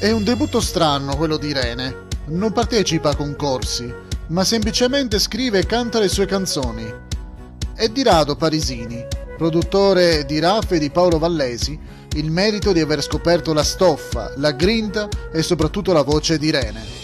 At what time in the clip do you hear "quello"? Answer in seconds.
1.14-1.36